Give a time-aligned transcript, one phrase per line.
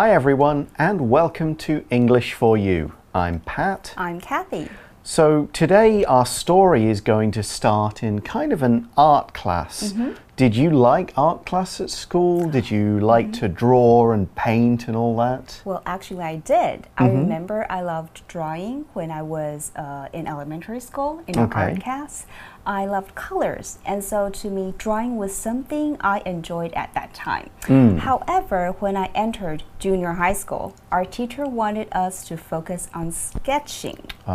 [0.00, 2.94] Hi, everyone, and welcome to English for You.
[3.14, 3.92] I'm Pat.
[3.98, 4.70] I'm Kathy.
[5.02, 9.92] So, today our story is going to start in kind of an art class.
[9.92, 10.16] Mm -hmm.
[10.40, 12.48] Did you like art class at school?
[12.48, 13.40] Did you like mm -hmm.
[13.40, 15.62] to draw and paint and all that?
[15.64, 16.78] Well, actually, I did.
[16.78, 17.04] Mm -hmm.
[17.04, 17.20] I mm-hmm.
[17.20, 21.62] remember I loved drawing when I was uh, in elementary school in okay.
[21.62, 22.26] art class.
[22.66, 27.48] I loved colors, and so to me, drawing was something I enjoyed at that time.
[27.66, 27.98] Mm.
[27.98, 34.00] However, when I entered junior high school, our teacher wanted us to focus on sketching,
[34.26, 34.34] ah.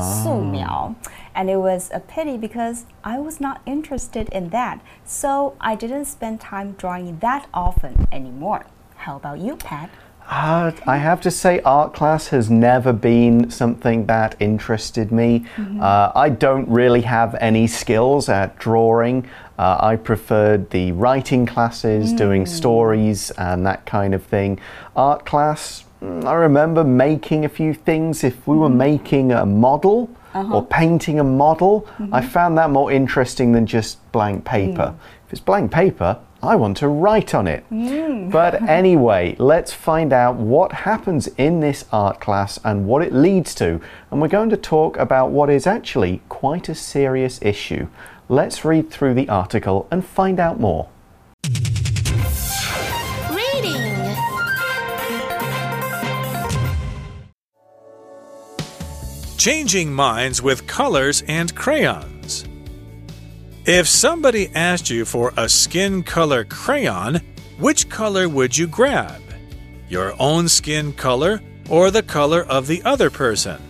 [1.36, 6.06] And it was a pity because I was not interested in that, so I didn't
[6.06, 8.66] spend time drawing that often anymore.
[8.96, 9.90] How about you, Pat?
[10.28, 15.46] Uh, I have to say, art class has never been something that interested me.
[15.56, 15.80] Mm -hmm.
[15.82, 19.26] uh, I don't really have any skills at drawing.
[19.60, 22.18] Uh, I preferred the writing classes, mm.
[22.18, 24.60] doing stories and that kind of thing.
[24.96, 28.24] Art class, mm, I remember making a few things.
[28.24, 28.78] If we were mm-hmm.
[28.78, 30.56] making a model, -huh.
[30.56, 31.76] or painting a model.
[31.76, 32.18] Mm -hmm.
[32.18, 32.32] I mm-hmm.
[32.32, 34.88] found that more interesting than just blank paper.
[34.88, 35.26] Mm.
[35.26, 37.64] If it's blank paper, I want to write on it.
[37.72, 38.30] Mm.
[38.32, 43.56] But anyway, let's find out what happens in this art class and what it leads
[43.56, 43.66] to.
[44.12, 47.88] And we're going to talk about what is actually quite a serious issue.
[48.30, 50.88] Let's read through the article and find out more.
[59.46, 62.46] Changing minds with colors and crayons.
[63.68, 67.22] If somebody asked you for a skin color crayon,
[67.60, 69.22] which color would you grab?
[69.88, 73.62] Your own skin color or the color of the other person?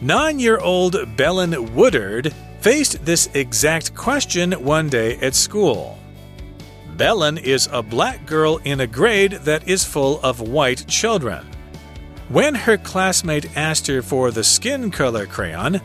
[0.00, 2.32] Nine year old Belen Woodard
[2.62, 5.98] faced this exact question one day at school.
[6.96, 11.46] Belen is a black girl in a grade that is full of white children.
[12.28, 15.80] When her classmate asked her for the skin color crayon,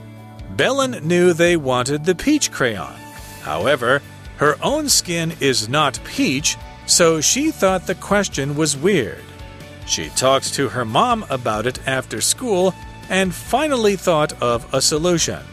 [0.55, 2.95] Belen knew they wanted the peach crayon.
[3.41, 4.01] However,
[4.37, 6.57] her own skin is not peach,
[6.87, 9.23] so she thought the question was weird.
[9.85, 12.73] She talked to her mom about it after school
[13.09, 15.43] and finally thought of a solution.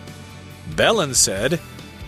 [0.75, 1.61] Belen said,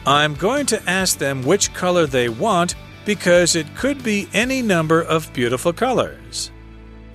[0.06, 2.74] I'm going to ask them which color they want
[3.04, 6.50] because it could be any number of beautiful colors.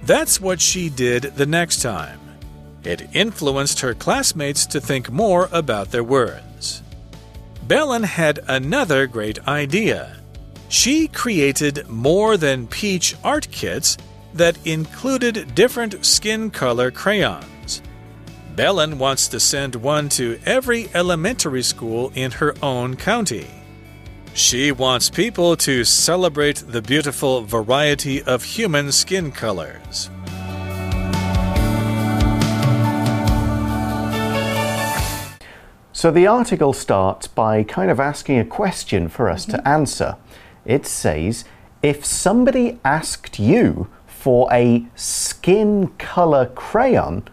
[0.06, 2.20] That's what she did the next time.
[2.84, 6.84] It influenced her classmates to think more about their words.
[7.68, 10.18] Belen had another great idea.
[10.70, 13.98] She created more than peach art kits
[14.36, 17.82] that included different skin color crayons.
[18.56, 23.48] Belen wants to send one to every elementary school in her own county.
[24.36, 30.10] She wants people to celebrate the beautiful variety of human skin colors.
[35.94, 39.64] So the article starts by kind of asking a question for us mm -hmm.
[39.64, 40.16] to answer.
[40.66, 41.46] It says,
[41.82, 47.24] if somebody asked you for a skin color crayon,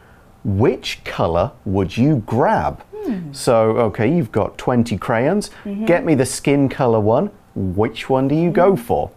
[0.44, 2.74] which color would you grab?
[3.04, 3.32] Hmm.
[3.32, 5.50] So, okay, you've got 20 crayons.
[5.64, 5.86] Mm -hmm.
[5.86, 7.30] Get me the skin color one.
[7.54, 9.10] Which one do you mm go for?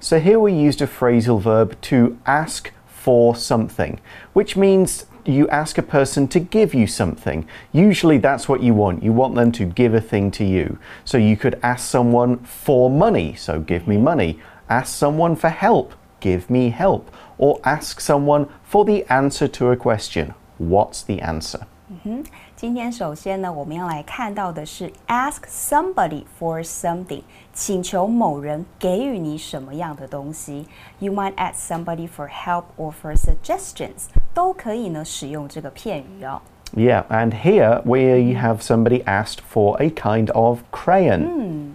[0.00, 4.00] So here we used a phrasal verb to ask for something,
[4.34, 7.46] which means you ask a person to give you something.
[7.72, 9.02] Usually that's what you want.
[9.02, 10.78] You want them to give a thing to you.
[11.04, 14.38] So you could ask someone for money, so give me money.
[14.68, 17.10] Ask someone for help, give me help.
[17.38, 20.34] Or ask someone for the answer to a question.
[20.58, 21.66] What's the answer?
[21.90, 22.24] Mm -hmm.
[22.55, 27.23] 今天首先呢，我们要来看到的是 ask somebody for something，
[27.53, 30.67] 请求某人给予你什么样的东西。
[30.99, 36.41] You might ask somebody for help or for suggestions，都可以呢使用这个片语哦。
[36.75, 41.27] Yeah, and here we have somebody asked for a kind of crayon.
[41.27, 41.71] Mm.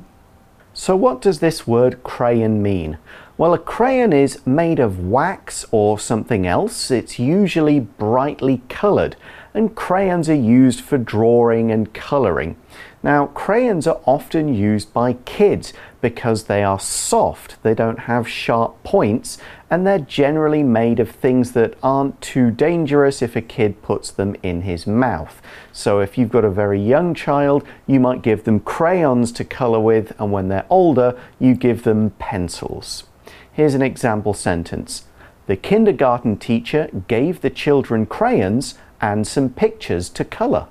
[0.73, 2.99] So, what does this word crayon mean?
[3.39, 6.91] Well, a crayon is made of wax or something else.
[6.91, 9.17] It's usually brightly coloured
[9.54, 12.56] and crayons are used for drawing and colouring.
[13.04, 18.84] Now, crayons are often used by kids because they are soft, they don't have sharp
[18.84, 19.40] points,
[19.70, 24.36] and they're generally made of things that aren't too dangerous if a kid puts them
[24.44, 25.42] in his mouth.
[25.72, 29.80] So, if you've got a very young child, you might give them crayons to colour
[29.80, 33.06] with, and when they're older, you give them pencils.
[33.52, 35.06] Here's an example sentence
[35.48, 40.67] The kindergarten teacher gave the children crayons and some pictures to color.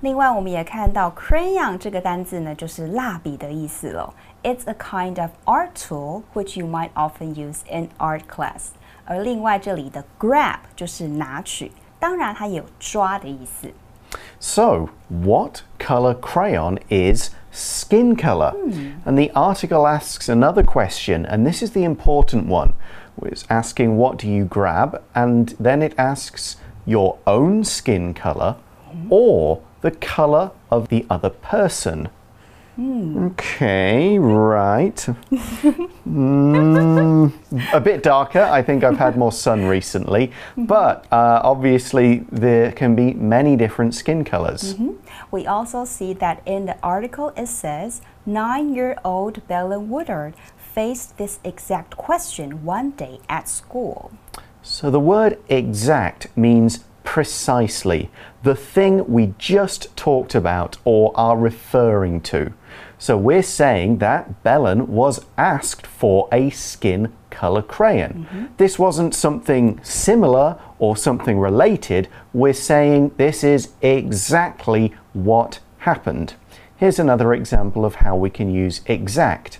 [0.00, 4.12] 另外，我们也看到 crayon 这个单字呢，就是蜡笔的意思了。
[4.42, 8.68] It's a kind of art tool which you might often use in art class.
[9.06, 13.72] 而另外这里的 grab 就是拿取，当然它也有抓的意思。
[14.38, 18.54] So, what color crayon is skin color?
[19.04, 22.74] And the article asks another question, and this is the important one.
[23.22, 28.57] It's asking what do you grab, and then it asks your own skin color
[29.09, 32.09] or the color of the other person.
[32.79, 34.95] Okay, right.
[36.07, 37.31] Mm,
[37.73, 38.41] a bit darker.
[38.41, 43.93] I think I've had more sun recently, but uh, obviously there can be many different
[43.93, 44.75] skin colors.
[45.29, 50.33] We also see that in the article it says nine year old Belen Woodard
[50.73, 54.11] faced this exact question one day at school.
[54.63, 58.09] So the word exact means precisely,
[58.43, 62.53] the thing we just talked about or are referring to.
[62.97, 68.27] So we're saying that Belen was asked for a skin color crayon.
[68.29, 68.45] Mm-hmm.
[68.57, 72.07] This wasn't something similar or something related.
[72.31, 76.35] We're saying this is exactly what happened.
[76.77, 79.59] Here's another example of how we can use exact.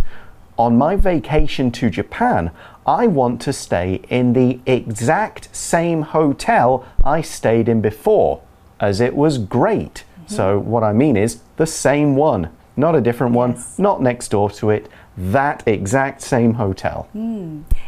[0.57, 2.51] On my vacation to Japan,
[2.84, 8.40] I want to stay in the exact same hotel I stayed in before,
[8.78, 10.04] as it was great.
[10.28, 13.78] So, what I mean is the same one, not a different one, Yes.
[13.78, 17.06] not next door to it, that exact same hotel.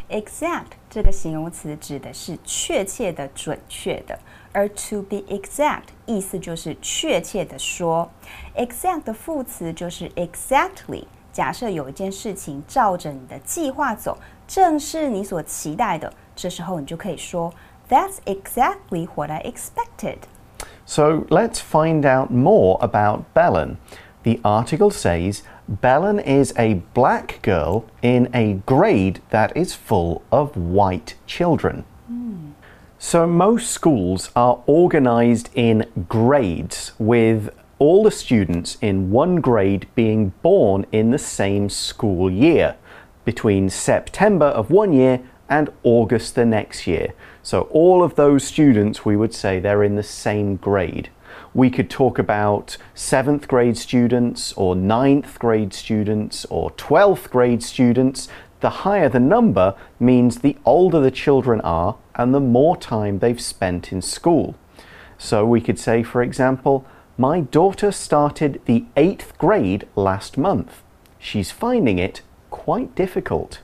[0.09, 4.19] Exact 这个形容词指的是确切的、准确的，
[4.53, 8.09] 而 to be exact 意思就是确切的说。
[8.57, 11.05] Exact 的副词就是 exactly。
[11.33, 14.17] 假设有一件事情照着你的计划走，
[14.47, 17.53] 正是你所期待的，这时候你就可以说
[17.89, 20.19] That's exactly what I expected。
[20.85, 23.77] So let's find out more about Belen.
[24.25, 30.51] The article says Belen is a black girl in a grade that is full of
[30.57, 31.85] white children.
[32.99, 40.33] So most schools are organized in grades with all the students in one grade being
[40.43, 42.75] born in the same school year
[43.26, 47.14] between September of one year and August the next year.
[47.42, 51.10] So all of those students, we would say they're in the same grade.
[51.54, 58.28] We could talk about seventh grade students or ninth grade students or 12th grade students.
[58.62, 63.42] The higher the number means the older the children are and the more time they've
[63.42, 64.56] spent in school.
[65.18, 66.86] So we could say, for example,
[67.18, 70.82] my daughter started the eighth grade last month.
[71.20, 72.22] She's finding it
[72.64, 73.60] quite difficult.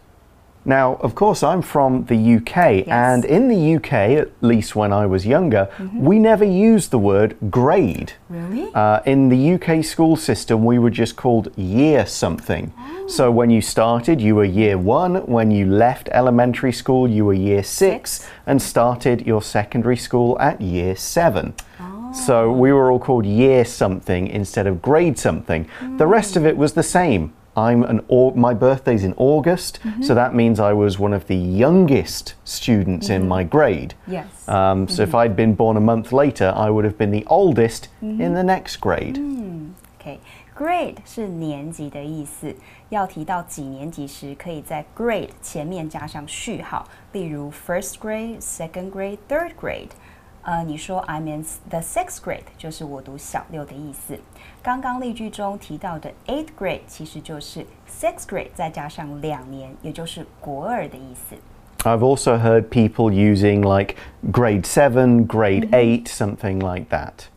[0.65, 5.05] Now, of course, I'm from the UK, and in the UK, at least when I
[5.05, 8.11] was younger, we never used the word grade.
[8.27, 8.69] Really?
[8.75, 12.73] Uh, in the UK school system, we were just called year something.
[12.77, 13.07] Oh.
[13.07, 15.25] So when you started, you were year one.
[15.27, 18.29] When you left elementary school, you were year six, Six.
[18.45, 21.53] and started your secondary school at year seven.
[21.79, 22.11] Oh.
[22.27, 25.69] So we were all called year something instead of grade something.
[25.97, 27.31] The rest of it was the same.
[27.56, 31.36] I'm an au- my birthday's in August, so that means I was one of the
[31.36, 33.94] youngest students in my grade.
[34.08, 34.26] Yes.
[34.48, 37.88] Um, so if I'd been born a month later, I would have been the oldest
[38.02, 39.20] in the next grade.
[40.00, 40.18] OK,
[40.58, 42.52] grade 是年级的意思。
[42.88, 49.90] 要提到几年级时，可以在 grade 前面加上序号，例如 first grade、second grade、third grade。
[50.42, 54.18] 呃，你说 I'm in the sixth grade，就是我读小六的意思。
[54.62, 61.34] 刚刚例句中提到的 eighth grade，其实就是 sixth grade 再加上两年，也就是国二的意思。
[61.84, 63.96] I've also heard people using like
[64.32, 67.28] grade 7, grade 8, something like that.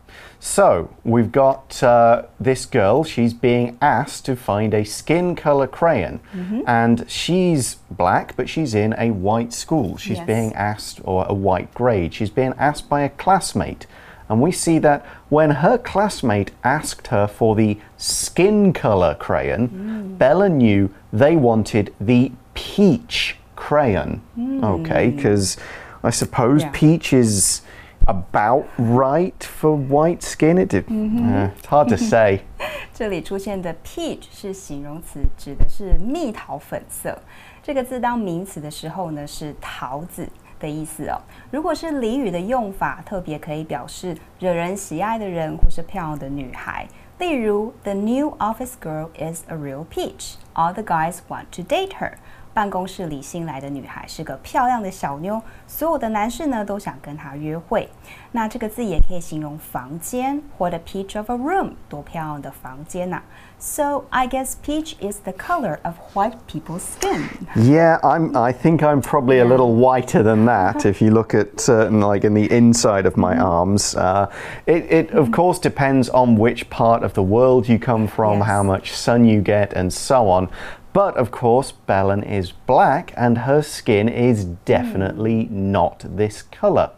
[0.45, 6.19] So we've got uh, this girl, she's being asked to find a skin color crayon.
[6.35, 6.63] Mm-hmm.
[6.67, 9.97] And she's black, but she's in a white school.
[9.97, 10.27] She's Yes.
[10.27, 13.87] being asked, or a white grade, she's being asked by a classmate.
[14.29, 20.19] And we see that when her classmate asked her for the skin color crayon, mm.
[20.19, 24.23] Belen knew they wanted the peach crayon.
[24.37, 24.65] Mm.
[24.65, 25.57] Okay, because
[26.03, 26.71] I suppose Yeah.
[26.73, 27.63] peach is
[28.06, 30.58] about right for white skin.
[30.58, 32.42] It did, uh, it's hard to say.
[32.94, 37.18] 这里出现的 peach 是形容词，指的是蜜桃粉色。
[37.62, 40.28] 这个字当名词的时候呢，是桃子
[40.60, 41.22] 的意思哦。
[41.52, 46.88] 如果是俚语的用法，特别可以表示惹人喜爱的人或是漂亮的女孩。
[47.20, 50.36] 例如，The new office girl is a real peach.
[50.54, 52.14] All the guys want to date her.
[52.54, 57.88] 办公室里新来的女孩是个漂亮的小妞，所有的男士呢都想跟她约会。
[58.32, 63.24] 那这个字也可以形容房间，What a peach of a room，多漂亮的房间呐、啊。
[63.60, 67.24] So I guess peach is the color of white people's skin.
[67.56, 68.36] Yeah, I'm.
[68.36, 70.86] I think I'm probably a little whiter than that.
[70.86, 74.28] if you look at certain, like in the inside of my arms, uh,
[74.68, 78.48] it, it of course depends on which part of the world you come from, Yes.
[78.48, 80.50] how much sun you get, and so on.
[80.93, 84.55] But of course, Belen is black and her skin is hmm.
[84.65, 86.91] definitely not this color.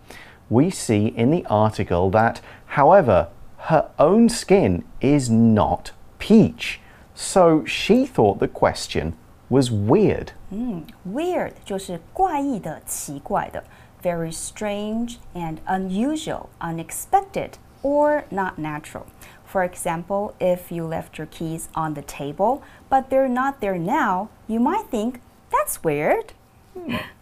[0.50, 6.80] We see in the article that, however, her own skin is not peach.
[7.14, 9.14] So she thought the question
[9.48, 10.32] was weird.
[10.50, 10.54] Hmm.
[10.54, 11.54] 嗯，weird
[14.32, 19.06] strange and unusual, unexpected or not natural。
[19.53, 24.59] For example, if you left your keys on the table, but they're not there now, you
[24.59, 26.33] might think that's weird.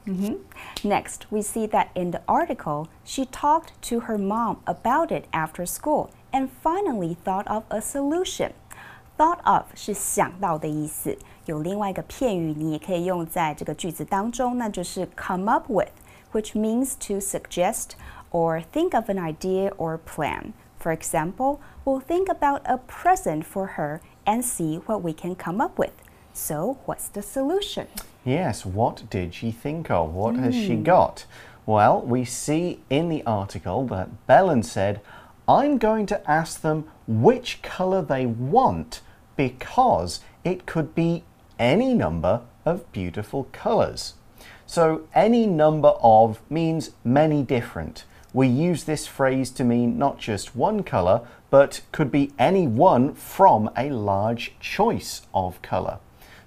[0.06, 0.40] Mhm.
[0.84, 5.66] Next, we see that in the article, she talked to her mom about it after
[5.66, 8.52] school and finally thought of a solution.
[9.18, 15.90] Thought of 是想到的意思，有另外一个片语你也可以用在这个句子当中，那就是 come up with,
[16.34, 17.92] which means to suggest
[18.32, 20.52] or think of an idea or plan.
[20.83, 25.61] For example, we'll think about a present for her and see what we can come
[25.61, 25.93] up with.
[26.33, 27.87] So, what's the solution?
[28.25, 30.13] Yes, what did she think of?
[30.13, 30.83] What has she hmm.
[30.83, 31.25] got?
[31.67, 35.01] Well, we see in the article that Belen said,
[35.47, 39.03] I'm going to ask them which colour they want
[39.37, 41.23] because it could be
[41.61, 44.15] any number of beautiful colours.
[44.67, 50.56] So, any number of means many different We use this phrase to mean not just
[50.56, 56.00] one colour, but could be any one from a large choice of colour.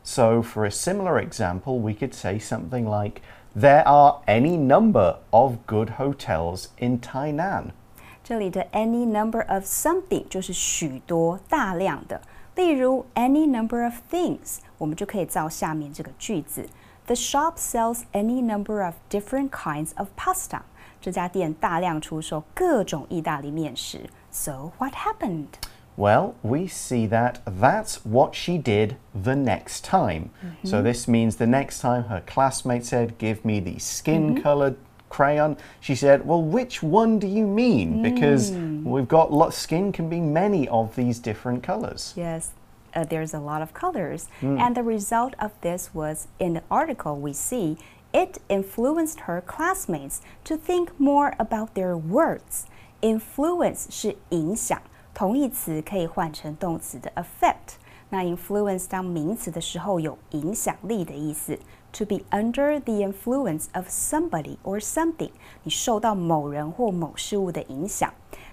[0.02, 3.22] So, for a similar example, we could say something like,
[3.54, 7.72] There are any number of good hotels in Tainan.
[8.22, 12.20] 这里的 any number of something 就是许多、大量的。
[12.54, 16.68] 例如 any number of things，我们就可以造下面这个句子
[17.06, 20.62] ：The shop sells any number of different kinds of pasta。
[21.00, 24.08] 这家店大量出售各种意大利面食。
[24.30, 25.46] So what happened?
[25.96, 30.30] Well, we see that that's what she did the next time.
[30.64, 34.76] So, this means the next time her classmate said, Give me the skin colored
[35.10, 38.02] crayon, she said, Well, which one do you mean?
[38.02, 42.14] Because we've got lots, skin can be many of these different colors.
[42.16, 42.52] Yes,
[42.94, 44.28] uh, there's a lot of colors.
[44.42, 47.76] And the result of this was in the article we see
[48.12, 52.64] it influenced her classmates to think more about their words.
[53.00, 54.82] Influence 是影响，
[55.14, 57.76] 同义词可以换成动词的 affect。
[58.08, 61.58] 那 influence 当名词的时候有影响力的意思。
[61.92, 65.30] To be under the influence of somebody or something，
[65.62, 68.12] 你受到某人或某事物的影响。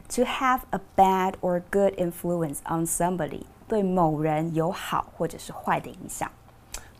[0.09, 6.31] To have a bad or good influence on somebody， 对某人有好或者是坏的影响。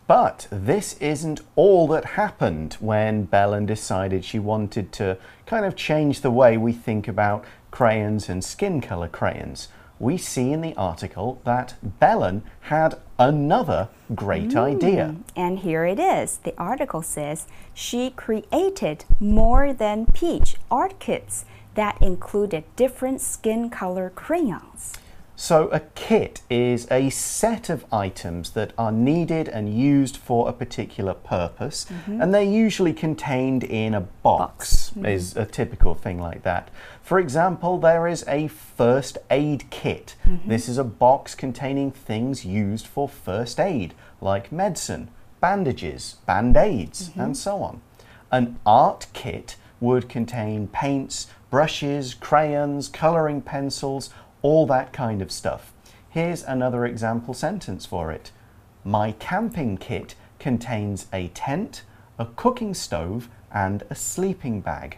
[0.08, 6.22] But this isn't all that happened when Belen decided she wanted to kind of change
[6.22, 9.68] the way we think about crayons and skin color crayons.
[10.00, 15.16] We see in the article that Belen had another great idea.
[15.36, 16.38] And here it is.
[16.38, 21.46] The article says she created more than peach art kits
[21.76, 24.94] that included different skin color crayons.
[25.43, 30.53] So, a kit is a set of items that are needed and used for a
[30.53, 32.23] particular purpose, mm-hmm.
[32.23, 35.05] and they're usually contained in a box, mm-hmm.
[35.05, 36.71] is a typical thing like that.
[37.03, 40.15] For example, there is a first aid kit.
[40.25, 40.49] Mm-hmm.
[40.49, 45.09] This is a box containing things used for first aid, like medicine,
[45.41, 47.81] bandages, band aids, and so on.
[48.31, 54.11] An art kit would contain paints, brushes, crayons, colouring pencils,
[54.42, 55.72] all that kind of stuff.
[56.14, 58.32] Here's another example sentence for it.
[58.84, 61.82] My camping kit contains a tent,
[62.18, 64.98] a cooking stove, and a sleeping bag.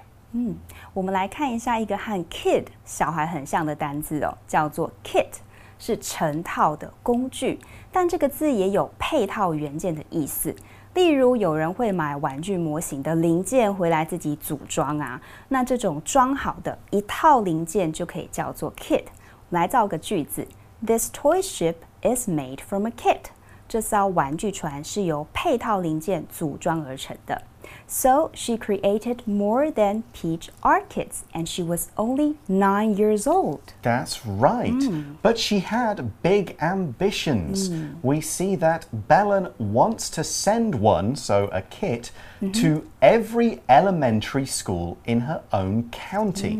[0.93, 5.39] 我们来看一下一个和 kid 小孩很像的单字哦，叫做 kit，
[5.79, 7.59] 是成套的工具，
[7.91, 10.55] 但这个字也有配套元件的意思。
[10.93, 19.05] 例如，有人会买玩具模型的零件回来自己组装啊，那这种装好的一套零件就可以叫做 kit。
[19.53, 20.47] 来造个句子：
[20.85, 23.31] This toy ship is made from a kit。
[23.67, 27.43] 这艘玩具船是由配套零件组装而成的。
[27.87, 33.73] So she created more than peach orchids, and she was only nine years old.
[33.83, 34.73] That's right.
[34.73, 35.17] Mm.
[35.21, 37.69] But she had big ambitions.
[37.69, 37.95] Mm.
[38.01, 42.11] We see that Belen wants to send one, so a kit,
[42.41, 42.61] mm -hmm.
[42.61, 46.57] to every elementary school in her own county.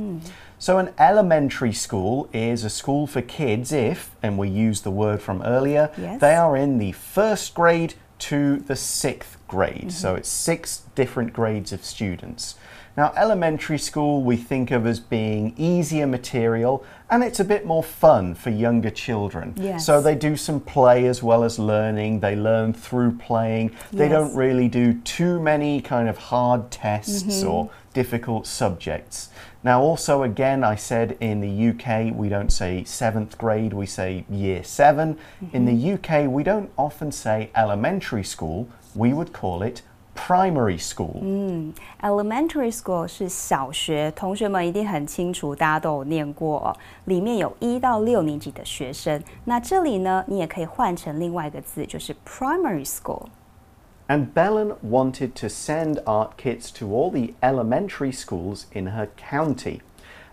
[0.58, 5.20] So, an elementary school is a school for kids if, and we used the word
[5.20, 6.20] from earlier, yes.
[6.20, 9.82] they are in the first grade to the sixth grade.
[9.82, 10.00] Mm -hmm.
[10.02, 10.18] So mm-hmm.
[10.18, 12.56] it's six different grades of students.
[12.96, 17.82] Now, elementary school we think of as being easier material and it's a bit more
[17.82, 19.54] fun for younger children.
[19.56, 19.84] Yes.
[19.84, 22.20] So they do some play as well as learning.
[22.20, 23.72] They learn through playing.
[23.92, 24.12] They yes.
[24.12, 27.50] don't really do too many kind of hard tests mm -hmm.
[27.50, 29.30] or difficult subjects.
[29.62, 34.24] Now, also, again, I said in the UK we don't say seventh grade, we say
[34.30, 35.54] year 7 mm -hmm.
[35.54, 35.94] In the mm-hmm.
[35.94, 39.82] UK, we don't often say elementary school, we would call it
[40.15, 41.19] primary school.
[41.21, 46.75] 嗯，elementary school 是小学，同学们一定很清楚，大家都有念过、哦，
[47.05, 49.23] 里面有一到六年级的学生。
[49.45, 59.07] 那这里呢，你也可以换成另外一个字，就是 primary school。and Belen wanted to send art kits to all the elementary schools in her
[59.15, 59.81] county.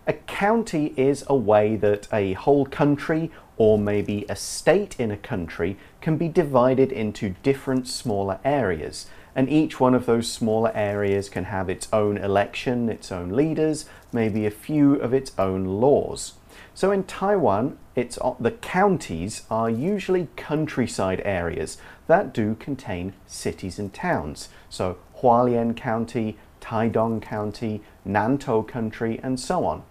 [0.07, 5.16] A county is a way that a whole country or maybe a state in a
[5.16, 9.06] country can be divided into different smaller areas.
[9.34, 13.86] And each one of those smaller areas can have its own election, its own leaders,
[14.12, 16.34] maybe a few of its own laws.
[16.74, 23.78] So in Taiwan, it's uh, the counties are usually countryside areas that do contain cities
[23.78, 24.48] and towns.
[24.68, 29.82] So Hualien County, Taidong County, Nantou Country, and so on.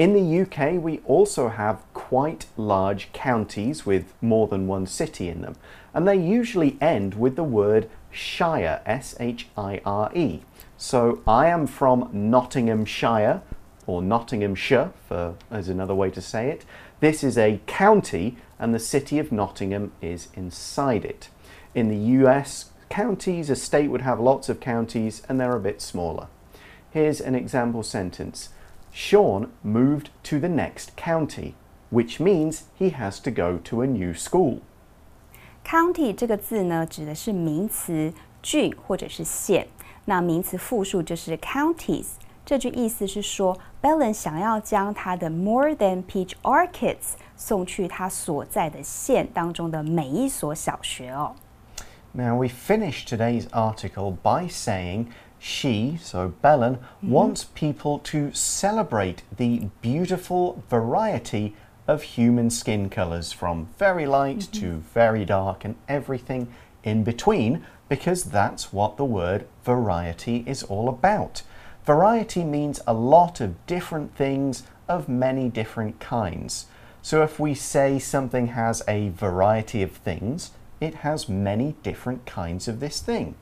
[0.00, 5.42] In the UK, we also have quite large counties with more than one city in
[5.42, 5.56] them,
[5.92, 10.40] and they usually end with the word shire, S H I R E.
[10.78, 13.42] So I am from Nottinghamshire,
[13.86, 16.64] or Nottinghamshire, for, as another way to say it.
[17.00, 21.28] This is a county, and the city of Nottingham is inside it.
[21.74, 25.82] In the US, counties, a state would have lots of counties, and they're a bit
[25.82, 26.28] smaller.
[26.90, 28.48] Here's an example sentence
[28.92, 31.54] Sean moved to the next county,
[31.90, 34.58] which means he has to go to a new school.
[35.64, 39.68] County 这个字呢，指的是名词郡或者是县，
[40.04, 42.06] 那名词复数就是 counties。
[42.44, 51.36] 这句意思是说，Belen 想要将他的 More Than Peach Art Kits 送去他所在的县当中的每一所小学哦。
[52.12, 55.06] Now we finish today's article by saying
[55.40, 57.08] she, so Belen, mm -hmm.
[57.08, 61.54] wants people to celebrate the beautiful variety
[61.88, 64.60] of human skin colours from very light mm -hmm.
[64.60, 66.46] to very dark and everything
[66.82, 71.42] in between because that's what the word variety is all about.
[71.84, 76.66] Variety means a lot of different things of many different kinds.
[77.02, 80.50] So if we say something has a variety of things,
[80.80, 83.34] it has many different kinds of this thing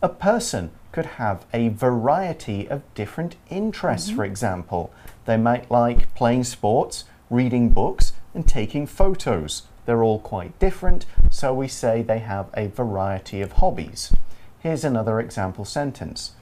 [0.00, 4.16] A person could have a variety of different interests, mm -hmm.
[4.16, 4.90] for example.
[5.24, 9.62] They might like playing sports, reading books, and taking photos.
[9.86, 14.12] They're all quite different, so we say they have a variety of hobbies.
[14.62, 16.32] Here's another example sentence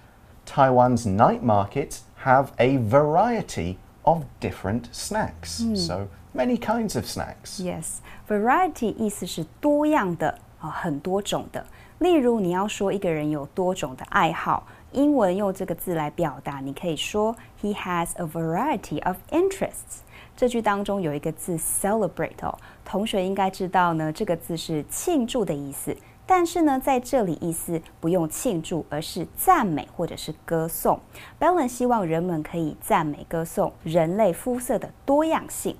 [0.44, 5.60] Taiwan's night markets have a variety of different snacks.
[5.60, 5.76] Mm.
[5.76, 7.60] So many kinds of snacks.
[7.60, 11.66] Yes, variety 意思是多样的啊，很多种的。
[11.99, 20.01] 例如，你要说一个人有多种的爱好，英文用这个字来表达，你可以说 He has a variety of interests。
[20.35, 22.55] 这句当中有一个字 celebrate 哦，
[22.85, 25.97] 同学应该知道呢，这个字是庆祝的意思。
[26.27, 30.99] 但是呢，在这里意思不用庆祝，而是赞美或者是歌颂。
[31.39, 35.75] Belen 希望人们可以赞美歌颂人类肤色的多样性。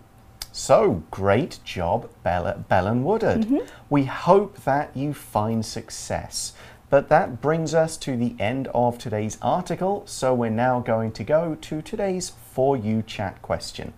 [0.58, 3.46] So great job, Bella, Belen Woodard.
[3.46, 3.68] Mm -hmm.
[3.90, 6.54] We hope that you find success.
[6.90, 11.24] But that brings us to the end of today's article, so we're now going to
[11.24, 13.94] go to today's For You Chat question.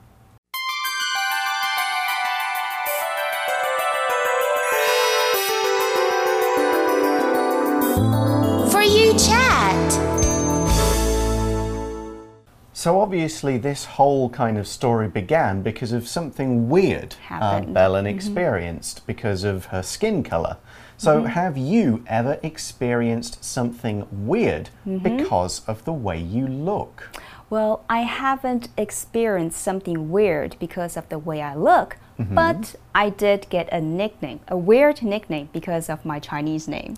[12.79, 18.07] So obviously, this whole kind of story began because of something weird uh, Belen mm
[18.07, 18.15] -hmm.
[18.15, 20.55] experienced because of her skin color.
[20.97, 21.29] So, mm -hmm.
[21.29, 25.03] have you ever experienced something weird mm -hmm.
[25.03, 27.09] because of the way you look?
[27.49, 32.35] Well, I haven't experienced something weird because of the way I look, mm -hmm.
[32.35, 36.93] but I did get a nickname, a weird nickname because of my Chinese name.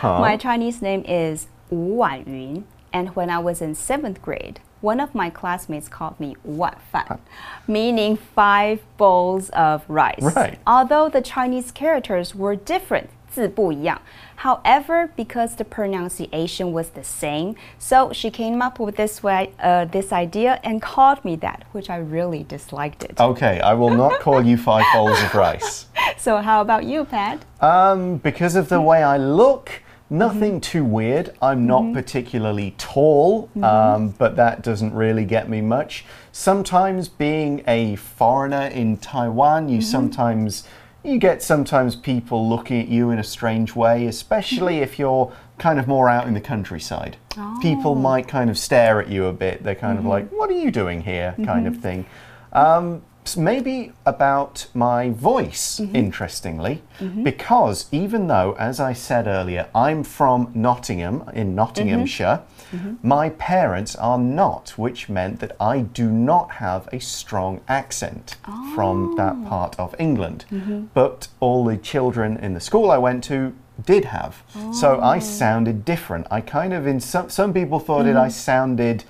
[0.00, 0.20] Huh?
[0.30, 2.64] My Chinese name is Wu Wan Yun.
[2.92, 7.19] And when I was in seventh grade, one of my classmates called me Wan Fan,
[7.67, 10.35] meaning five bowls of rice.
[10.35, 10.59] Right.
[10.65, 14.01] Although the Chinese characters were different, 字不一样.
[14.43, 19.85] However, because the pronunciation was the same, so she came up with this way, uh,
[19.85, 23.19] this idea and called me that, which I really disliked it.
[23.19, 25.85] Okay, I will not call you five bowls of rice.
[26.17, 27.39] So how about you, Pat?
[27.61, 30.60] Um, because of the way I look, nothing mm-hmm.
[30.60, 31.34] too weird.
[31.42, 31.94] I'm not mm-hmm.
[31.94, 33.64] particularly tall, mm-hmm.
[33.64, 36.04] um, but that doesn't really get me much.
[36.32, 40.66] Sometimes being a foreigner in Taiwan, you sometimes
[41.02, 45.78] you get sometimes people looking at you in a strange way, especially if you're kind
[45.78, 47.16] of more out in the countryside.
[47.60, 47.94] People oh.
[47.94, 49.62] might kind of stare at you a bit.
[49.62, 52.06] They're kind of like, "What are you doing here?" kind of thing.
[52.52, 53.02] Um,
[53.34, 55.96] maybe about my voice, mm-hmm.
[55.96, 57.22] interestingly, mm-hmm.
[57.22, 62.94] because even though, as I said earlier, I'm from Nottingham in Nottinghamshire, mm-hmm.
[63.02, 68.36] my parents are not, which meant that I do not have a strong accent
[68.74, 69.16] from oh.
[69.16, 70.44] that part of England.
[70.92, 74.42] But all the children in the school I went to did have.
[74.72, 75.20] So I oh.
[75.20, 76.26] sounded different.
[76.30, 79.04] I kind of, in some, some people thought that I sounded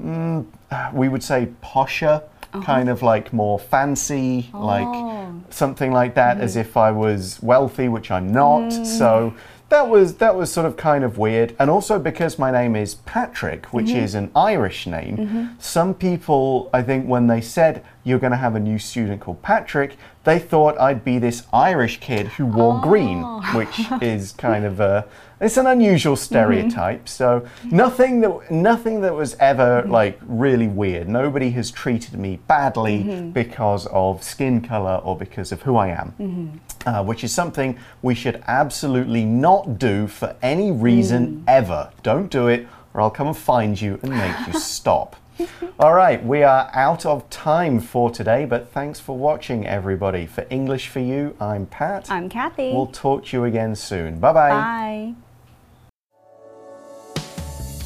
[0.00, 0.46] mm,
[0.92, 2.64] we would say posher, Uh-huh.
[2.64, 4.66] kind of like more fancy, oh.
[4.66, 6.60] like something like that, as mm-hmm.
[6.62, 8.72] if I was wealthy, which I'm not.
[8.72, 8.86] Mm.
[8.86, 9.34] So
[9.70, 11.54] that was that was sort of kind of weird.
[11.58, 14.04] And also because my name is Patrick, which mm-hmm.
[14.04, 15.46] is an Irish name, mm-hmm.
[15.58, 19.42] some people I think when they said you're going to have a new student called
[19.42, 22.80] Patrick, they thought I'd be this Irish kid who wore oh.
[22.80, 23.22] green,
[23.54, 25.06] which is kind of a
[25.40, 27.06] it's an unusual stereotype.
[27.06, 27.06] Mm-hmm.
[27.06, 29.90] So nothing that nothing that was ever mm-hmm.
[29.90, 31.08] like really weird.
[31.08, 33.30] Nobody has treated me badly mm-hmm.
[33.30, 36.60] because of skin color or because of who I am.
[36.86, 41.44] Uh, which is something we should absolutely not do for any reason mm.
[41.46, 41.90] ever.
[42.02, 45.16] Don't do it, or I'll come and find you and make you stop.
[45.78, 50.26] All right, we are out of time for today, but thanks for watching, everybody.
[50.26, 52.10] For English for You, I'm Pat.
[52.10, 52.72] I'm Kathy.
[52.72, 54.18] We'll talk to you again soon.
[54.18, 54.48] Bye bye.
[54.50, 55.14] Bye.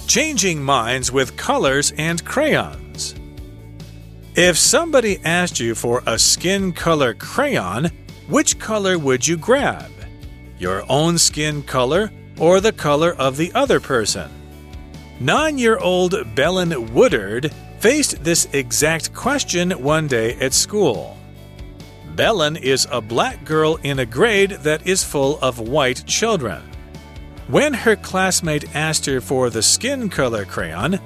[0.07, 3.14] Changing minds with colors and crayons.
[4.37, 7.90] If somebody asked you for a skin color crayon,
[8.29, 9.90] which color would you grab?
[10.59, 14.31] Your own skin color or the color of the other person?
[15.25, 21.17] Nine year old Belen Woodard faced this exact question one day at school.
[22.15, 26.61] Belen is a black girl in a grade that is full of white children.
[27.49, 31.01] When her classmate asked her for the skin color crayon,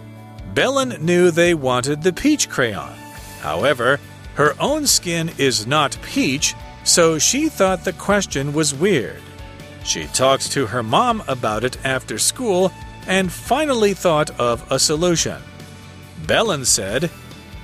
[0.52, 2.98] Belen knew they wanted the peach crayon.
[3.40, 4.00] However,
[4.34, 9.22] her own skin is not peach, so she thought the question was weird.
[9.84, 12.72] She talked to her mom about it after school
[13.08, 15.42] and finally thought of a solution.
[16.26, 17.10] Belen said,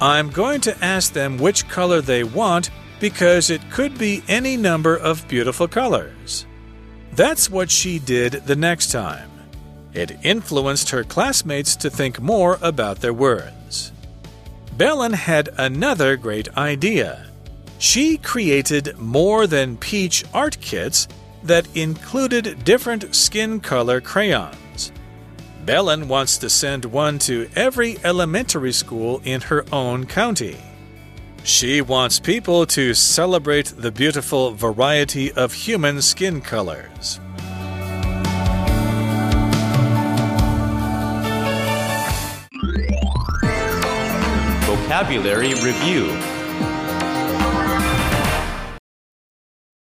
[0.01, 4.97] I'm going to ask them which color they want because it could be any number
[4.97, 6.47] of beautiful colors.
[7.13, 9.31] That's what she did the next time.
[9.93, 13.93] It influenced her classmates to think more about their words.
[14.77, 17.27] Belen had another great idea.
[17.79, 21.07] She created more than peach art kits
[21.45, 24.57] that included different skin color crayons.
[25.65, 30.59] Belen wants to send one to every elementary school in her own county.
[31.43, 37.19] She wants people to celebrate the beautiful variety of human skin colors.
[44.67, 46.13] Vocabulary Review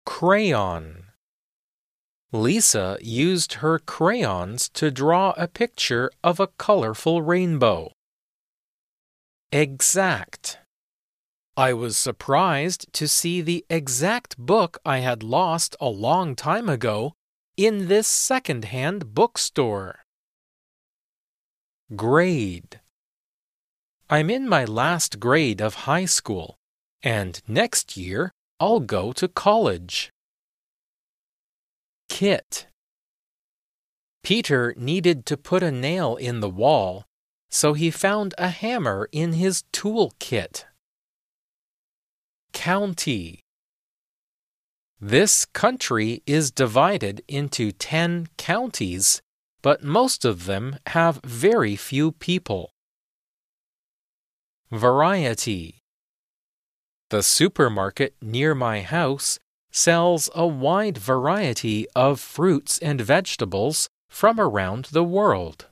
[0.06, 1.01] Crayon.
[2.32, 7.92] Lisa used her crayons to draw a picture of a colorful rainbow.
[9.52, 10.58] Exact.
[11.58, 17.12] I was surprised to see the exact book I had lost a long time ago
[17.58, 19.98] in this second-hand bookstore.
[21.94, 22.80] Grade.
[24.08, 26.56] I'm in my last grade of high school,
[27.02, 30.10] and next year I'll go to college.
[32.12, 32.66] Kit.
[34.22, 37.06] Peter needed to put a nail in the wall,
[37.50, 40.66] so he found a hammer in his tool kit.
[42.52, 43.40] County.
[45.00, 49.22] This country is divided into 10 counties,
[49.62, 52.72] but most of them have very few people.
[54.70, 55.78] Variety.
[57.08, 59.38] The supermarket near my house
[59.71, 65.65] sells a wide variety of fruits and vegetables from around the world.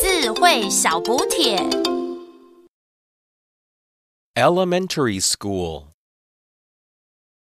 [0.00, 1.58] 智慧小补帖。
[4.36, 5.87] Elementary School